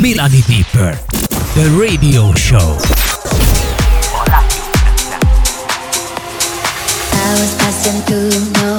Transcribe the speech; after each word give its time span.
Melanie 0.00 0.42
Deeper, 0.42 0.92
The 1.54 1.74
Radio 1.80 2.34
Show. 2.34 2.76
I 7.12 7.32
was 7.40 7.56
passing 7.56 8.02
through 8.02 8.52
no. 8.60 8.76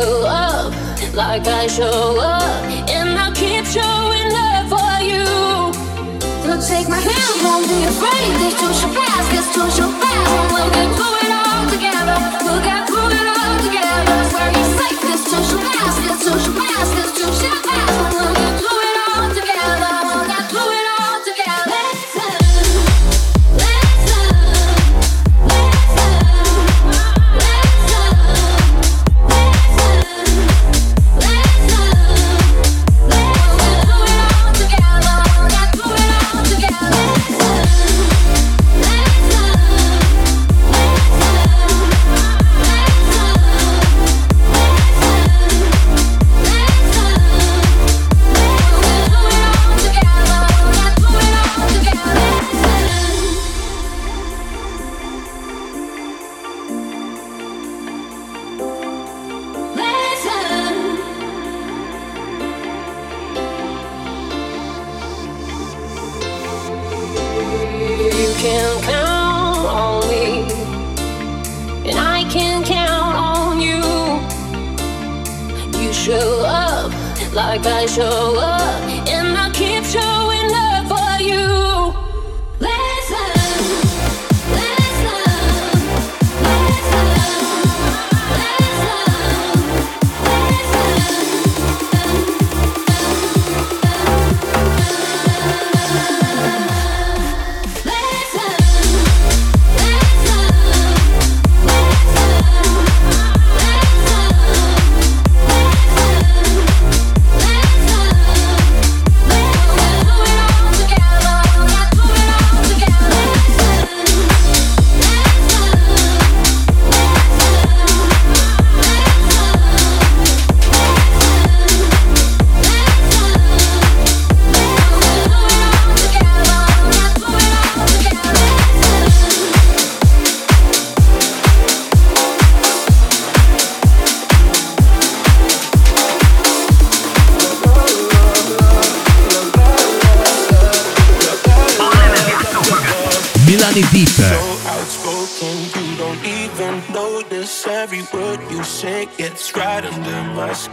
you 0.00 0.26
up 0.26 0.72
like 1.14 1.46
I 1.46 1.66
show 1.66 2.18
up, 2.20 2.64
and 2.88 3.18
I'll 3.18 3.34
keep 3.34 3.64
showing 3.66 4.32
up 4.32 4.64
for 4.72 4.94
you. 5.04 5.26
So 6.44 6.52
take 6.72 6.88
my 6.88 7.00
hand, 7.00 7.36
won't 7.44 7.66
be 7.68 7.80
afraid. 7.84 8.30
This 8.40 8.54
too 8.60 8.72
shall 8.80 8.94
pass, 8.94 9.24
this 9.32 9.46
too 9.54 9.68
shall 9.76 9.92
pass. 10.00 10.52
We'll 10.52 10.70
get 10.76 10.88
through 10.96 11.16
it 11.24 11.32
all 11.40 11.64
together. 11.74 12.18
We'll 12.44 12.62
get 12.68 12.80
through 12.88 13.10
it 13.20 13.28
all 13.36 13.56
together. 13.66 14.18
Where 14.34 14.50
you 14.56 14.64
safe, 14.78 15.00
this 15.08 15.22
too 15.30 15.42
shall 15.48 15.62
pass, 15.68 15.94
this 16.04 16.18
too 16.24 16.38
shall 16.44 16.56
pass, 16.60 16.88
this 16.96 17.10
too 17.18 17.32
shall 17.40 17.62
pass. 17.68 18.09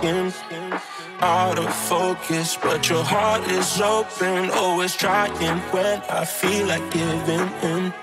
skin. 0.01 0.33
Out 1.19 1.57
of 1.57 1.73
focus, 1.73 2.57
but 2.57 2.89
your 2.89 3.03
heart 3.03 3.43
is 3.49 3.81
open. 3.81 4.51
Always 4.51 4.95
trying 4.95 5.59
when 5.71 6.01
I 6.09 6.25
feel 6.25 6.67
like 6.67 6.85
giving 6.91 7.49
in. 7.63 7.93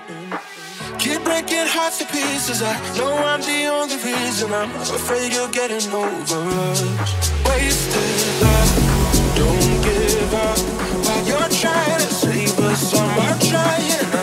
Keep 0.99 1.23
breaking 1.23 1.67
hearts 1.67 1.99
to 1.99 2.05
pieces. 2.05 2.61
I 2.61 2.75
know 2.97 3.13
I'm 3.15 3.41
the 3.41 3.67
only 3.67 3.95
reason. 3.95 4.53
I'm 4.53 4.71
afraid 4.99 5.31
you're 5.33 5.49
getting 5.49 5.87
over 5.93 6.39
us. 6.67 6.81
Wasted 7.47 8.41
love, 8.41 8.71
don't 9.39 9.83
give 9.83 10.33
up. 10.33 10.59
While 11.05 11.25
you're 11.25 11.51
trying 11.61 11.99
to 11.99 12.13
save 12.13 12.59
us, 12.59 12.93
I'm 12.93 13.39
trying. 13.39 14.14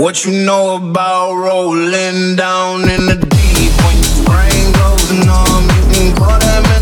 What 0.00 0.24
you 0.24 0.32
know 0.46 0.76
about 0.76 1.34
rolling 1.34 2.34
down 2.34 2.88
in 2.88 3.04
the 3.04 3.16
deep 3.16 3.72
when 3.84 3.96
your 4.00 4.24
brain 4.24 4.72
goes 4.72 5.12
numb? 5.26 5.64
You 5.76 5.92
can 5.92 6.16
call 6.16 6.38
that 6.38 6.79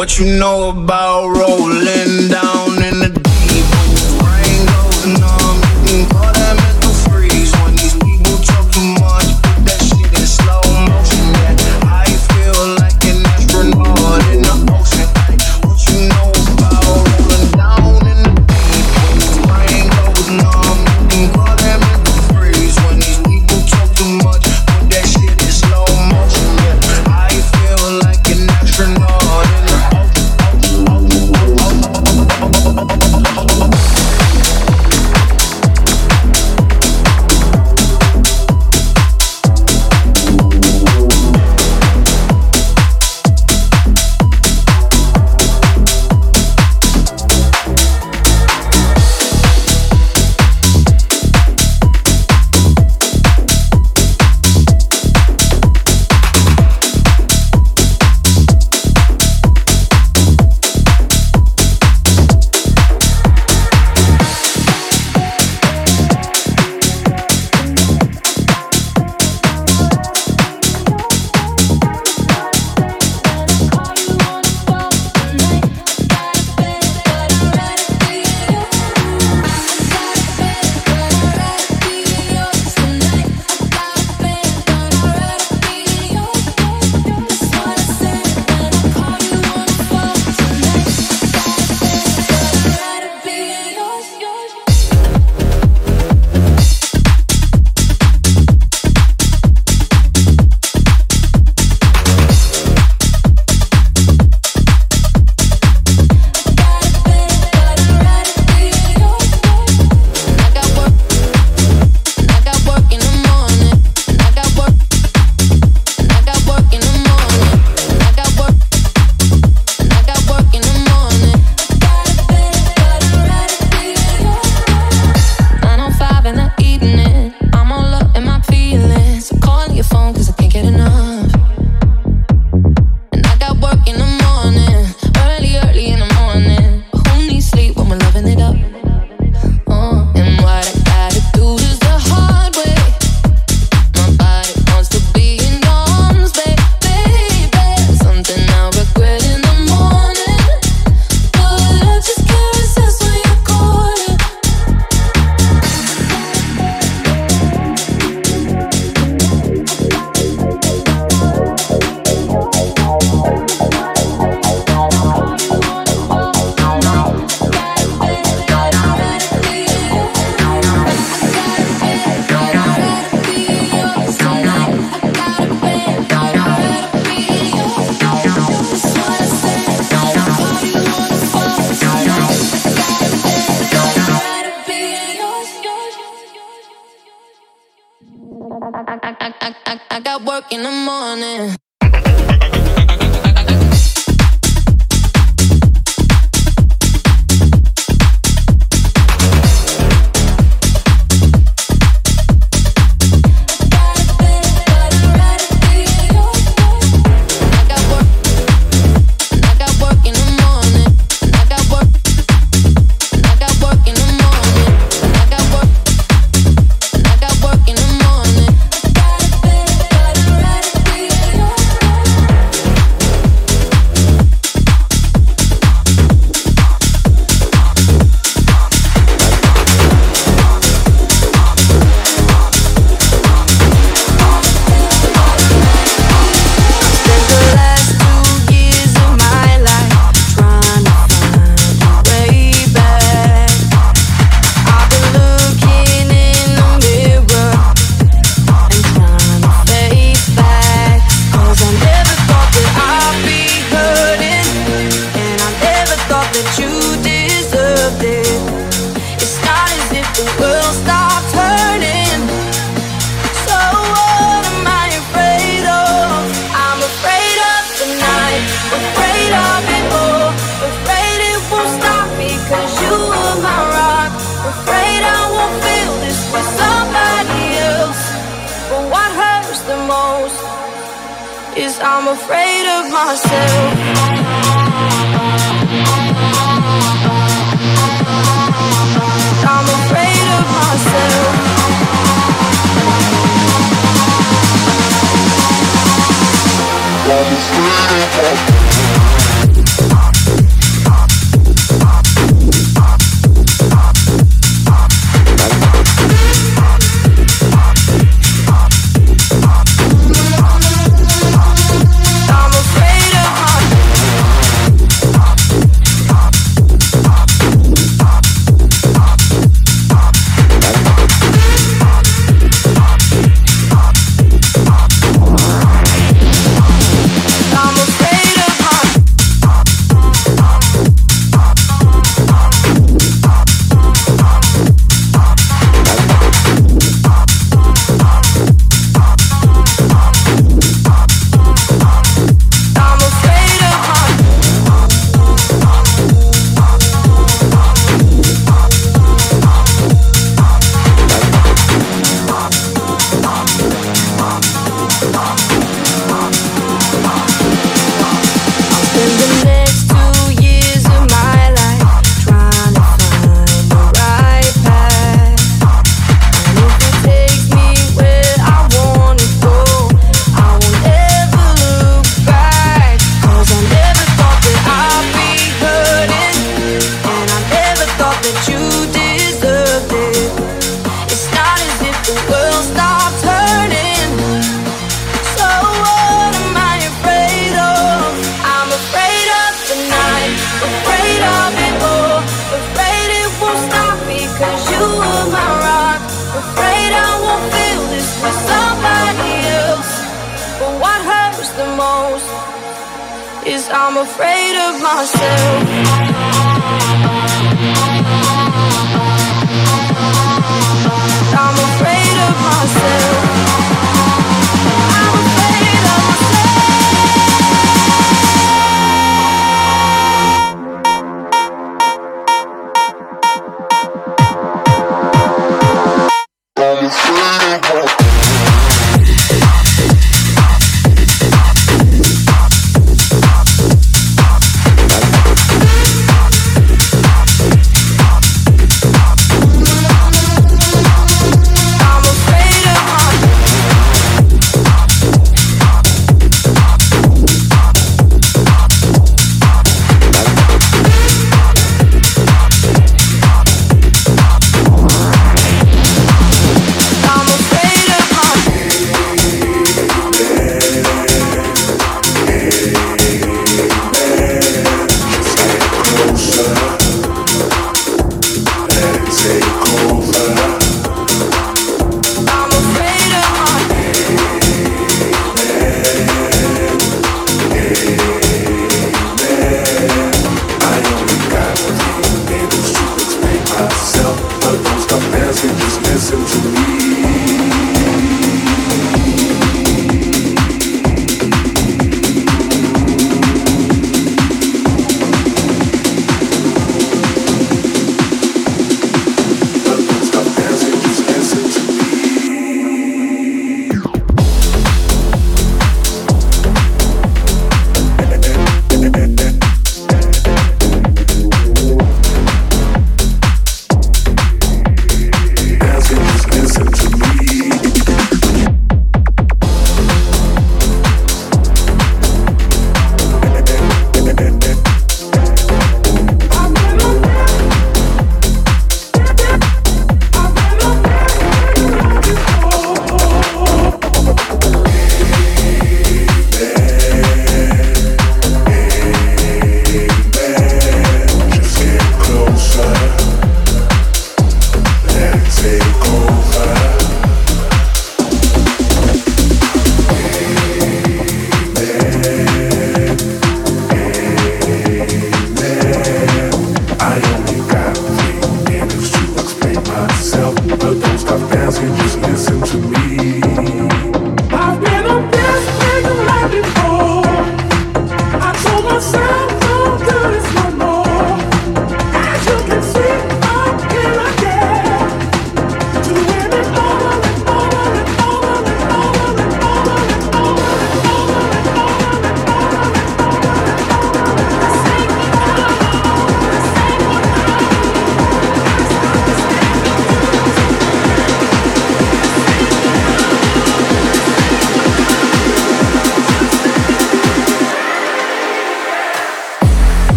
What 0.00 0.18
you 0.18 0.24
know 0.24 0.70
about 0.70 0.99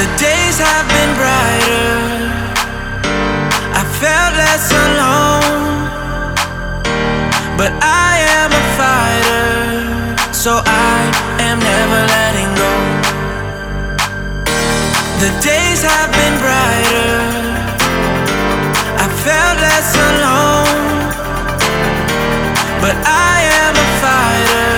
the 0.00 0.06
days 0.16 0.56
have 0.56 0.86
been 0.96 1.12
brighter. 1.20 1.92
I 3.80 3.84
felt 4.00 4.32
less 4.44 4.66
alone, 4.86 5.76
but 7.60 7.72
I 8.08 8.12
am 8.40 8.50
a 8.62 8.64
fighter, 8.80 9.52
so 10.32 10.52
I 10.64 10.96
am 11.48 11.58
never 11.72 12.00
letting 12.16 12.50
go. 12.62 12.72
The 15.20 15.30
days 15.44 15.80
have 15.92 16.10
been 16.20 16.36
brighter. 16.44 17.16
I 19.04 19.06
felt 19.26 19.56
less 19.66 19.90
alone, 20.08 20.80
but 22.84 22.96
I 23.04 23.36
am 23.60 23.74
a 23.84 23.88
fighter, 24.04 24.72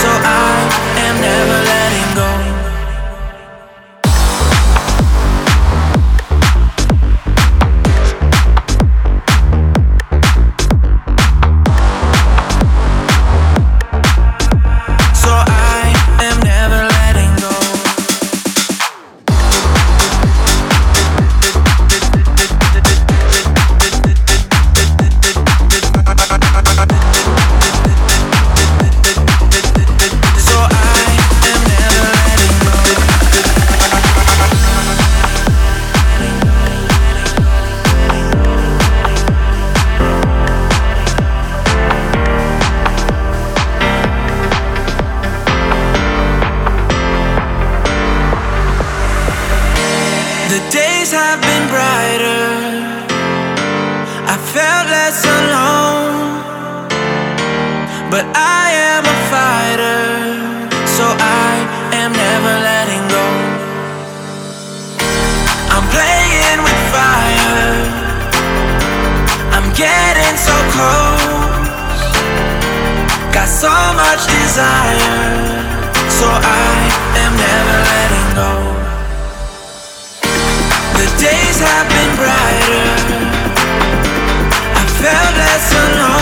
so 0.00 0.10
I 0.10 0.54
am 1.06 1.14
never 1.20 1.52
letting 1.52 1.68
go. 1.68 1.73
brighter. 82.16 82.86
I 84.80 84.84
felt 84.98 85.36
less 85.36 85.72
alone. 85.72 86.13